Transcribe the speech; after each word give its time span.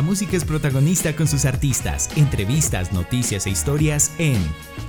La 0.00 0.06
música 0.06 0.34
es 0.34 0.46
protagonista 0.46 1.14
con 1.14 1.28
sus 1.28 1.44
artistas, 1.44 2.08
entrevistas, 2.16 2.90
noticias 2.90 3.44
e 3.44 3.50
historias 3.50 4.12
en 4.16 4.38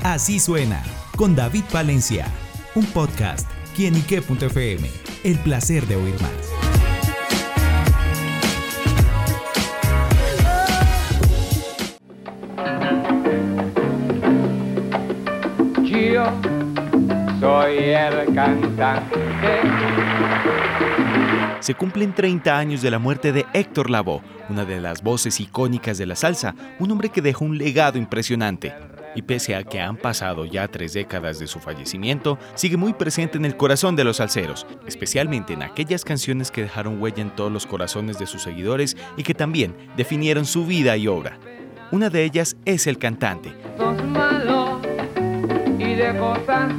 Así 0.04 0.40
suena 0.40 0.82
con 1.18 1.36
David 1.36 1.66
Valencia, 1.74 2.28
un 2.76 2.86
podcast 2.86 3.46
quienique.fm. 3.76 4.90
El 5.26 5.38
placer 5.40 5.86
de 5.86 5.98
oír 5.98 6.16
más. 6.22 6.32
Soy 17.42 17.78
el 17.78 18.34
cantante. 18.34 19.21
Se 21.62 21.76
cumplen 21.76 22.14
30 22.14 22.58
años 22.58 22.82
de 22.82 22.90
la 22.90 22.98
muerte 22.98 23.32
de 23.32 23.46
Héctor 23.54 23.92
Lavoe, 23.92 24.22
una 24.50 24.66
de 24.66 24.82
las 24.82 25.04
voces 25.04 25.40
icónicas 25.40 26.00
de 26.00 26.08
la 26.08 26.16
salsa, 26.16 26.56
un 26.80 26.92
hombre 26.92 27.10
que 27.10 27.22
dejó 27.22 27.46
un 27.46 27.58
legado 27.58 28.00
impresionante. 28.00 28.74
Y 29.14 29.22
pese 29.22 29.56
a 29.56 29.64
que 29.64 29.80
han 29.80 29.98
pasado 29.98 30.46
ya 30.46 30.68
tres 30.68 30.94
décadas 30.94 31.38
de 31.38 31.46
su 31.46 31.60
fallecimiento, 31.60 32.40
sigue 32.56 32.78
muy 32.78 32.94
presente 32.94 33.38
en 33.38 33.46
el 33.46 33.58
corazón 33.58 33.96
de 33.96 34.04
los 34.04 34.18
salseros, 34.18 34.66
especialmente 34.88 35.54
en 35.54 35.62
aquellas 35.62 36.04
canciones 36.04 36.50
que 36.50 36.64
dejaron 36.64 37.00
huella 37.00 37.22
en 37.22 37.36
todos 37.36 37.52
los 37.52 37.68
corazones 37.68 38.18
de 38.18 38.26
sus 38.26 38.42
seguidores 38.42 38.98
y 39.16 39.24
que 39.24 39.36
también 39.36 39.76
definieron 39.96 40.46
su 40.46 40.66
vida 40.66 40.98
y 40.98 41.08
obra. 41.08 41.38
Una 41.92 42.10
de 42.10 42.24
ellas 42.24 42.56
es 42.66 42.88
El 42.88 42.98
Cantante. 42.98 43.54
Sos 43.78 44.04
malo 44.06 44.82
y 45.78 45.94
de 45.94 46.18
cosas 46.18 46.74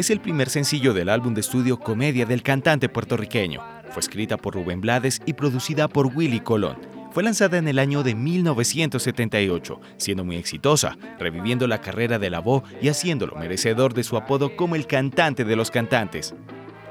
Es 0.00 0.08
el 0.08 0.18
primer 0.18 0.48
sencillo 0.48 0.94
del 0.94 1.10
álbum 1.10 1.34
de 1.34 1.42
estudio 1.42 1.78
Comedia 1.78 2.24
del 2.24 2.42
cantante 2.42 2.88
puertorriqueño. 2.88 3.60
Fue 3.90 4.00
escrita 4.00 4.38
por 4.38 4.54
Rubén 4.54 4.80
Blades 4.80 5.20
y 5.26 5.34
producida 5.34 5.88
por 5.88 6.06
Willy 6.06 6.40
Colón. 6.40 6.78
Fue 7.12 7.22
lanzada 7.22 7.58
en 7.58 7.68
el 7.68 7.78
año 7.78 8.02
de 8.02 8.14
1978, 8.14 9.78
siendo 9.98 10.24
muy 10.24 10.36
exitosa, 10.36 10.96
reviviendo 11.18 11.66
la 11.66 11.82
carrera 11.82 12.18
de 12.18 12.30
la 12.30 12.40
voz 12.40 12.62
y 12.80 12.88
haciéndolo 12.88 13.36
merecedor 13.36 13.92
de 13.92 14.02
su 14.02 14.16
apodo 14.16 14.56
como 14.56 14.74
el 14.74 14.86
cantante 14.86 15.44
de 15.44 15.54
los 15.54 15.70
cantantes. 15.70 16.34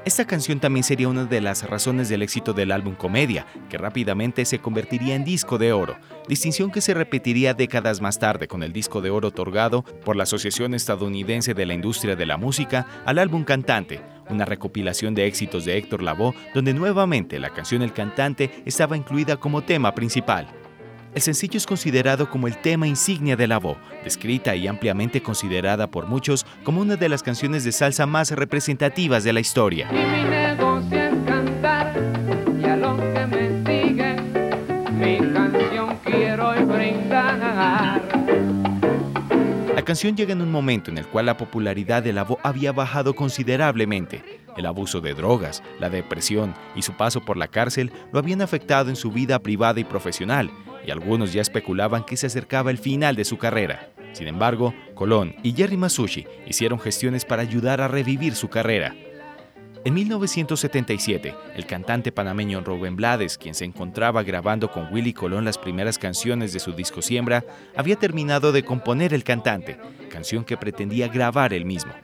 Esta 0.02 0.26
canción 0.26 0.60
también 0.60 0.82
sería 0.82 1.08
una 1.08 1.26
de 1.26 1.42
las 1.42 1.68
razones 1.68 2.08
del 2.08 2.22
éxito 2.22 2.54
del 2.54 2.72
álbum 2.72 2.94
Comedia, 2.94 3.46
que 3.68 3.76
rápidamente 3.76 4.46
se 4.46 4.58
convertiría 4.58 5.14
en 5.14 5.24
disco 5.24 5.58
de 5.58 5.74
oro, 5.74 5.98
distinción 6.26 6.70
que 6.70 6.80
se 6.80 6.94
repetiría 6.94 7.52
décadas 7.52 8.00
más 8.00 8.18
tarde 8.18 8.48
con 8.48 8.62
el 8.62 8.72
disco 8.72 9.02
de 9.02 9.10
oro 9.10 9.28
otorgado 9.28 9.82
por 9.82 10.16
la 10.16 10.22
Asociación 10.22 10.72
Estadounidense 10.72 11.52
de 11.52 11.66
la 11.66 11.74
Industria 11.74 12.16
de 12.16 12.24
la 12.24 12.38
Música 12.38 12.86
al 13.04 13.18
álbum 13.18 13.44
Cantante, 13.44 14.00
una 14.30 14.46
recopilación 14.46 15.14
de 15.14 15.26
éxitos 15.26 15.66
de 15.66 15.76
Héctor 15.76 16.02
Lavoe, 16.02 16.34
donde 16.54 16.72
nuevamente 16.72 17.38
la 17.38 17.50
canción 17.50 17.82
El 17.82 17.92
Cantante 17.92 18.62
estaba 18.64 18.96
incluida 18.96 19.36
como 19.36 19.62
tema 19.62 19.94
principal. 19.94 20.59
El 21.12 21.22
sencillo 21.22 21.56
es 21.56 21.66
considerado 21.66 22.30
como 22.30 22.46
el 22.46 22.56
tema 22.56 22.86
insignia 22.86 23.34
de 23.34 23.48
Lavoe, 23.48 23.76
descrita 24.04 24.54
y 24.54 24.68
ampliamente 24.68 25.20
considerada 25.20 25.88
por 25.88 26.06
muchos 26.06 26.46
como 26.62 26.80
una 26.80 26.94
de 26.94 27.08
las 27.08 27.24
canciones 27.24 27.64
de 27.64 27.72
salsa 27.72 28.06
más 28.06 28.30
representativas 28.30 29.24
de 29.24 29.32
la 29.32 29.40
historia. 29.40 29.90
La 39.74 39.82
canción 39.84 40.16
llega 40.16 40.32
en 40.32 40.42
un 40.42 40.52
momento 40.52 40.92
en 40.92 40.98
el 40.98 41.06
cual 41.06 41.26
la 41.26 41.36
popularidad 41.36 42.04
de 42.04 42.12
Lavoe 42.12 42.38
había 42.44 42.70
bajado 42.70 43.14
considerablemente. 43.14 44.39
El 44.60 44.66
abuso 44.66 45.00
de 45.00 45.14
drogas, 45.14 45.62
la 45.78 45.88
depresión 45.88 46.54
y 46.76 46.82
su 46.82 46.92
paso 46.92 47.22
por 47.22 47.38
la 47.38 47.48
cárcel 47.48 47.90
lo 48.12 48.18
habían 48.18 48.42
afectado 48.42 48.90
en 48.90 48.96
su 48.96 49.10
vida 49.10 49.38
privada 49.38 49.80
y 49.80 49.84
profesional, 49.84 50.50
y 50.86 50.90
algunos 50.90 51.32
ya 51.32 51.40
especulaban 51.40 52.04
que 52.04 52.18
se 52.18 52.26
acercaba 52.26 52.70
el 52.70 52.76
final 52.76 53.16
de 53.16 53.24
su 53.24 53.38
carrera. 53.38 53.88
Sin 54.12 54.28
embargo, 54.28 54.74
Colón 54.94 55.34
y 55.42 55.54
Jerry 55.54 55.78
Masucci 55.78 56.26
hicieron 56.46 56.78
gestiones 56.78 57.24
para 57.24 57.40
ayudar 57.40 57.80
a 57.80 57.88
revivir 57.88 58.34
su 58.34 58.50
carrera. 58.50 58.94
En 59.82 59.94
1977, 59.94 61.34
el 61.56 61.64
cantante 61.64 62.12
panameño 62.12 62.60
Rubén 62.60 62.96
Blades, 62.96 63.38
quien 63.38 63.54
se 63.54 63.64
encontraba 63.64 64.22
grabando 64.22 64.70
con 64.70 64.92
Willy 64.92 65.14
Colón 65.14 65.46
las 65.46 65.56
primeras 65.56 65.96
canciones 65.96 66.52
de 66.52 66.60
su 66.60 66.72
disco 66.72 67.00
Siembra, 67.00 67.46
había 67.74 67.96
terminado 67.96 68.52
de 68.52 68.62
componer 68.62 69.14
El 69.14 69.24
Cantante, 69.24 69.78
canción 70.10 70.44
que 70.44 70.58
pretendía 70.58 71.08
grabar 71.08 71.54
él 71.54 71.64
mismo. 71.64 71.94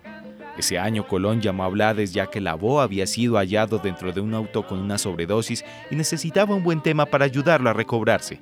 Ese 0.58 0.78
año 0.78 1.06
Colón 1.06 1.40
llamó 1.40 1.64
a 1.64 1.68
Blades 1.68 2.12
ya 2.12 2.26
que 2.26 2.40
Lavoe 2.40 2.82
había 2.82 3.06
sido 3.06 3.36
hallado 3.36 3.78
dentro 3.78 4.12
de 4.12 4.20
un 4.20 4.34
auto 4.34 4.66
con 4.66 4.78
una 4.78 4.96
sobredosis 4.96 5.64
y 5.90 5.96
necesitaba 5.96 6.54
un 6.54 6.62
buen 6.62 6.82
tema 6.82 7.06
para 7.06 7.26
ayudarlo 7.26 7.68
a 7.68 7.74
recobrarse. 7.74 8.40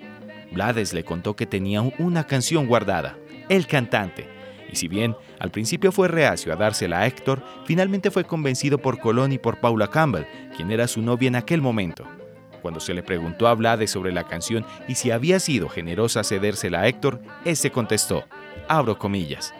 Blades 0.52 0.94
le 0.94 1.04
contó 1.04 1.34
que 1.34 1.46
tenía 1.46 1.82
una 1.82 2.24
canción 2.24 2.66
guardada, 2.66 3.16
El 3.48 3.66
Cantante, 3.66 4.28
y 4.74 4.76
si 4.76 4.88
bien 4.88 5.16
al 5.38 5.50
principio 5.50 5.92
fue 5.92 6.08
reacio 6.08 6.52
a 6.52 6.56
dársela 6.56 7.00
a 7.00 7.06
Héctor, 7.06 7.42
finalmente 7.64 8.10
fue 8.10 8.24
convencido 8.24 8.78
por 8.78 8.98
Colón 8.98 9.32
y 9.32 9.38
por 9.38 9.60
Paula 9.60 9.88
Campbell, 9.88 10.26
quien 10.56 10.70
era 10.70 10.88
su 10.88 11.00
novia 11.02 11.28
en 11.28 11.36
aquel 11.36 11.62
momento. 11.62 12.04
Cuando 12.60 12.80
se 12.80 12.94
le 12.94 13.02
preguntó 13.02 13.46
a 13.46 13.54
Blades 13.54 13.90
sobre 13.90 14.10
la 14.10 14.24
canción 14.24 14.64
y 14.88 14.94
si 14.94 15.10
había 15.10 15.38
sido 15.38 15.68
generosa 15.68 16.24
cedérsela 16.24 16.80
a 16.80 16.88
Héctor, 16.88 17.20
ese 17.44 17.70
contestó, 17.70 18.24
abro 18.68 18.98
comillas. 18.98 19.54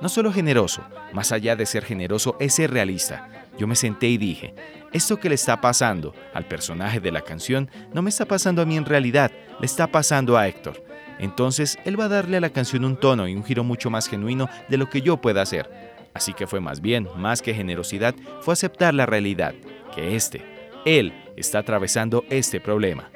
No 0.00 0.08
solo 0.08 0.32
generoso, 0.32 0.82
más 1.12 1.32
allá 1.32 1.56
de 1.56 1.66
ser 1.66 1.84
generoso 1.84 2.36
es 2.40 2.54
ser 2.54 2.70
realista. 2.70 3.28
Yo 3.58 3.66
me 3.66 3.76
senté 3.76 4.08
y 4.08 4.18
dije, 4.18 4.54
esto 4.92 5.18
que 5.18 5.28
le 5.28 5.36
está 5.36 5.60
pasando 5.60 6.14
al 6.32 6.44
personaje 6.46 7.00
de 7.00 7.12
la 7.12 7.22
canción 7.22 7.70
no 7.92 8.02
me 8.02 8.10
está 8.10 8.24
pasando 8.24 8.62
a 8.62 8.66
mí 8.66 8.76
en 8.76 8.84
realidad, 8.84 9.30
le 9.60 9.66
está 9.66 9.86
pasando 9.86 10.36
a 10.36 10.48
Héctor. 10.48 10.82
Entonces 11.18 11.78
él 11.84 11.98
va 11.98 12.06
a 12.06 12.08
darle 12.08 12.36
a 12.36 12.40
la 12.40 12.50
canción 12.50 12.84
un 12.84 12.96
tono 12.96 13.28
y 13.28 13.34
un 13.34 13.44
giro 13.44 13.62
mucho 13.62 13.90
más 13.90 14.08
genuino 14.08 14.48
de 14.68 14.76
lo 14.76 14.90
que 14.90 15.00
yo 15.00 15.16
pueda 15.18 15.42
hacer. 15.42 15.70
Así 16.12 16.32
que 16.32 16.46
fue 16.46 16.60
más 16.60 16.80
bien, 16.80 17.08
más 17.16 17.42
que 17.42 17.54
generosidad, 17.54 18.14
fue 18.40 18.52
aceptar 18.52 18.94
la 18.94 19.06
realidad, 19.06 19.54
que 19.94 20.16
este, 20.16 20.42
él, 20.84 21.12
está 21.36 21.60
atravesando 21.60 22.24
este 22.30 22.60
problema. 22.60 23.10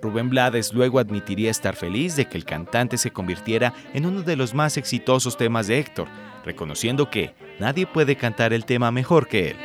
Rubén 0.00 0.30
Blades 0.30 0.72
luego 0.72 0.98
admitiría 0.98 1.50
estar 1.50 1.74
feliz 1.74 2.16
de 2.16 2.26
que 2.26 2.38
el 2.38 2.44
cantante 2.44 2.98
se 2.98 3.10
convirtiera 3.10 3.74
en 3.94 4.06
uno 4.06 4.22
de 4.22 4.36
los 4.36 4.54
más 4.54 4.76
exitosos 4.76 5.36
temas 5.36 5.66
de 5.66 5.78
Héctor, 5.78 6.08
reconociendo 6.44 7.10
que 7.10 7.34
nadie 7.58 7.86
puede 7.86 8.16
cantar 8.16 8.52
el 8.52 8.64
tema 8.64 8.90
mejor 8.90 9.26
que 9.26 9.50
él. 9.50 9.56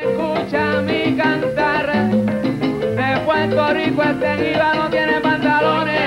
Cantar, 1.17 2.09
de 2.09 3.21
Puerto 3.25 3.73
Rico 3.73 4.03
este 4.03 4.57
no 4.75 4.89
tiene 4.89 5.21
pantalones. 5.21 6.03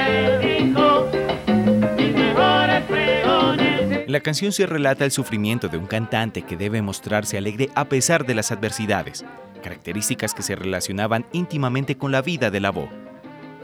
En 4.06 4.12
la 4.12 4.20
canción 4.20 4.53
se 4.53 4.66
relata 4.66 5.04
el 5.04 5.10
sufrimiento 5.10 5.69
de 5.69 5.78
un 5.78 5.86
cantante 5.86 6.42
que 6.42 6.56
debe 6.56 6.81
mostrarse 6.81 7.38
alegre 7.38 7.70
a 7.75 7.86
pesar 7.86 8.25
de 8.25 8.34
las 8.34 8.53
adversidades, 8.53 9.25
características 9.62 10.32
que 10.32 10.42
se 10.42 10.54
relacionaban 10.54 11.26
íntimamente 11.32 11.97
con 11.97 12.12
la 12.12 12.22
vida 12.22 12.50
de 12.50 12.60
la 12.60 12.70
voz. 12.70 12.88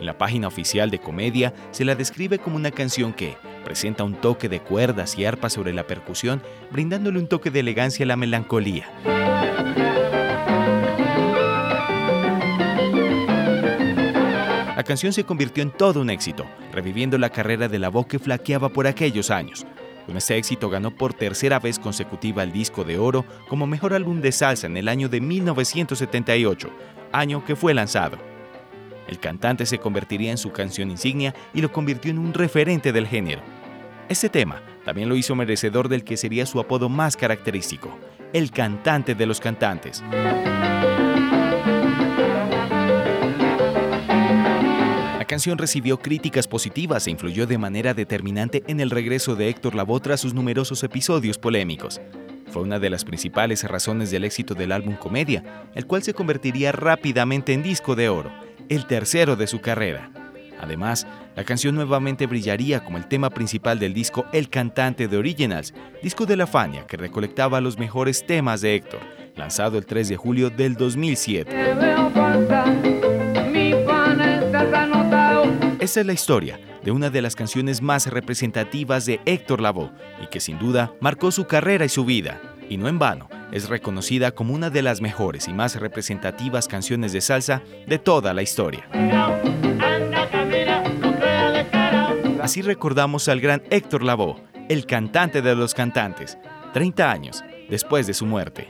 En 0.03 0.07
la 0.07 0.19
página 0.19 0.49
oficial 0.49 0.91
de 0.91 0.99
Comedia 0.99 1.55
se 1.71 1.85
la 1.85 1.95
describe 1.95 2.41
como 2.41 2.57
una 2.57 2.73
canción 2.73 3.13
que 3.13 3.37
presenta 3.65 4.03
un 4.03 4.15
toque 4.15 4.49
de 4.49 4.59
cuerdas 4.59 5.17
y 5.17 5.25
arpas 5.25 5.53
sobre 5.53 5.73
la 5.73 5.87
percusión, 5.87 6.43
brindándole 6.73 7.21
un 7.21 7.29
toque 7.29 7.53
de 7.53 7.61
elegancia 7.61 8.03
a 8.05 8.09
la 8.09 8.17
melancolía. 8.17 8.91
La 14.75 14.83
canción 14.85 15.13
se 15.13 15.23
convirtió 15.23 15.63
en 15.63 15.71
todo 15.71 16.01
un 16.01 16.11
éxito, 16.11 16.47
reviviendo 16.73 17.17
la 17.17 17.31
carrera 17.31 17.69
de 17.69 17.79
la 17.79 17.89
voz 17.89 18.09
que 18.09 18.19
flaqueaba 18.19 18.71
por 18.71 18.89
aquellos 18.89 19.31
años. 19.31 19.65
Con 20.07 20.17
este 20.17 20.37
éxito 20.37 20.69
ganó 20.69 20.91
por 20.91 21.15
tercera 21.15 21.61
vez 21.61 21.79
consecutiva 21.79 22.43
el 22.43 22.51
disco 22.51 22.83
de 22.83 22.99
oro 22.99 23.25
como 23.49 23.69
mejor 23.69 23.95
álbum 23.95 24.21
de 24.21 24.33
salsa 24.33 24.67
en 24.67 24.77
el 24.77 24.89
año 24.89 25.09
de 25.09 25.21
1978, 25.21 26.71
año 27.13 27.45
que 27.45 27.55
fue 27.55 27.72
lanzado. 27.72 28.32
El 29.12 29.20
cantante 29.20 29.66
se 29.66 29.76
convertiría 29.76 30.30
en 30.30 30.38
su 30.38 30.53
canción 30.53 30.91
insignia 30.91 31.34
y 31.53 31.60
lo 31.60 31.70
convirtió 31.70 32.10
en 32.10 32.18
un 32.18 32.32
referente 32.32 32.94
del 32.94 33.06
género. 33.06 33.42
Este 34.09 34.30
tema 34.30 34.62
también 34.86 35.10
lo 35.10 35.16
hizo 35.16 35.34
merecedor 35.34 35.91
del 35.91 36.03
que 36.03 36.16
sería 36.16 36.47
su 36.47 36.59
apodo 36.59 36.88
más 36.88 37.14
característico, 37.14 37.94
el 38.32 38.50
cantante 38.50 39.14
de 39.14 39.26
los 39.26 39.38
cantantes. 39.38 40.03
La 45.18 45.26
canción 45.28 45.59
recibió 45.59 45.98
críticas 45.98 46.48
positivas 46.48 47.06
e 47.06 47.10
influyó 47.10 47.47
de 47.47 47.59
manera 47.59 47.92
determinante 47.92 48.62
en 48.66 48.80
el 48.80 48.88
regreso 48.88 49.36
de 49.36 49.50
Héctor 49.50 49.74
Lavoe 49.74 50.00
tras 50.00 50.20
sus 50.20 50.32
numerosos 50.32 50.82
episodios 50.84 51.36
polémicos. 51.36 52.00
Fue 52.47 52.62
una 52.62 52.78
de 52.78 52.88
las 52.88 53.04
principales 53.04 53.62
razones 53.64 54.10
del 54.10 54.24
éxito 54.24 54.54
del 54.54 54.72
álbum 54.72 54.97
Comedia, 54.97 55.68
el 55.74 55.86
cual 55.86 56.03
se 56.03 56.14
convertiría 56.14 56.72
rápidamente 56.72 57.53
en 57.53 57.62
disco 57.62 57.94
de 57.94 58.09
oro, 58.09 58.30
el 58.74 58.86
tercero 58.86 59.36
de 59.36 59.47
su 59.47 59.60
carrera. 59.60 60.10
Además, 60.59 61.07
la 61.36 61.45
canción 61.45 61.74
nuevamente 61.74 62.27
brillaría 62.27 62.83
como 62.83 62.97
el 62.97 63.07
tema 63.07 63.28
principal 63.28 63.78
del 63.78 63.92
disco 63.92 64.24
El 64.33 64.48
Cantante 64.48 65.09
de 65.09 65.16
Originals, 65.19 65.74
disco 66.03 66.24
de 66.24 66.36
la 66.36 66.47
Fania 66.47 66.86
que 66.86 66.97
recolectaba 66.97 67.60
los 67.60 67.78
mejores 67.78 68.24
temas 68.24 68.63
de 68.63 68.77
Héctor, 68.77 69.01
lanzado 69.36 69.77
el 69.77 69.84
3 69.84 70.09
de 70.09 70.16
julio 70.16 70.48
del 70.48 70.74
2007. 70.77 71.51
Te 71.51 71.74
veo 71.74 72.10
con 72.13 72.48
salsa, 72.48 73.42
mi 73.53 73.74
pana 73.84 74.41
está 74.41 74.83
anotado. 74.83 75.45
Esta 75.78 76.01
es 76.01 76.07
la 76.07 76.13
historia 76.15 76.59
de 76.83 76.92
una 76.92 77.10
de 77.10 77.21
las 77.21 77.36
canciones 77.36 77.83
más 77.83 78.07
representativas 78.07 79.04
de 79.04 79.21
Héctor 79.27 79.60
Lavoe 79.60 79.91
y 80.22 80.28
que 80.28 80.41
sin 80.41 80.59
duda 80.59 80.92
marcó 81.01 81.30
su 81.30 81.47
carrera 81.47 81.84
y 81.84 81.91
su 81.91 82.07
vida. 82.07 82.41
Y 82.71 82.78
no 82.78 82.89
en 82.89 82.98
vano, 82.98 83.28
es 83.53 83.69
reconocida 83.69 84.33
como 84.33 84.54
una 84.54 84.71
de 84.71 84.83
las 84.83 85.01
mejores 85.01 85.47
y 85.47 85.53
más 85.53 85.77
representativas 85.77 86.66
canciones 86.66 87.13
de 87.13 87.21
salsa 87.21 87.63
de 87.87 87.99
toda 87.99 88.34
la 88.34 88.43
historia. 88.43 88.89
Así 92.41 92.63
recordamos 92.63 93.28
al 93.28 93.41
gran 93.41 93.63
Héctor 93.71 94.03
Lavoe, 94.03 94.43
el 94.69 94.87
cantante 94.87 95.43
de 95.43 95.54
los 95.54 95.75
cantantes, 95.75 96.39
30 96.72 97.10
años 97.10 97.45
después 97.69 98.07
de 98.07 98.15
su 98.15 98.27
muerte. 98.27 98.69